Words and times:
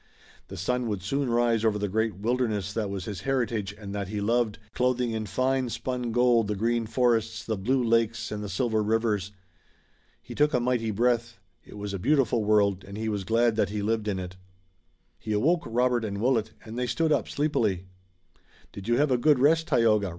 The 0.47 0.57
sun 0.57 0.87
would 0.87 1.03
soon 1.03 1.29
rise 1.29 1.63
over 1.63 1.77
the 1.77 1.87
great 1.87 2.15
wilderness 2.15 2.73
that 2.73 2.89
was 2.89 3.05
his 3.05 3.21
heritage 3.21 3.71
and 3.71 3.93
that 3.93 4.07
he 4.07 4.19
loved, 4.19 4.57
clothing 4.73 5.11
in 5.11 5.27
fine, 5.27 5.69
spun 5.69 6.11
gold 6.11 6.47
the 6.47 6.55
green 6.55 6.87
forests, 6.87 7.45
the 7.45 7.55
blue 7.55 7.83
lakes 7.83 8.31
and 8.31 8.43
the 8.43 8.49
silver 8.49 8.81
rivers. 8.81 9.31
He 10.19 10.33
took 10.33 10.55
a 10.55 10.59
mighty 10.59 10.89
breath. 10.89 11.37
It 11.63 11.77
was 11.77 11.93
a 11.93 11.99
beautiful 11.99 12.43
world 12.43 12.83
and 12.83 12.97
he 12.97 13.09
was 13.09 13.23
glad 13.23 13.55
that 13.57 13.69
he 13.69 13.83
lived 13.83 14.07
in 14.07 14.17
it. 14.17 14.37
He 15.19 15.33
awoke 15.33 15.61
Robert 15.67 16.03
and 16.03 16.19
Willet, 16.19 16.53
and 16.65 16.79
they 16.79 16.87
stood 16.87 17.11
up 17.11 17.29
sleepily. 17.29 17.85
"Did 18.71 18.87
you 18.87 18.97
have 18.97 19.11
a 19.11 19.19
good 19.19 19.37
rest, 19.37 19.67
Tayoga?" 19.67 20.09